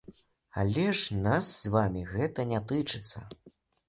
[0.61, 3.23] Але ж нас з вамі гэта не тычыцца?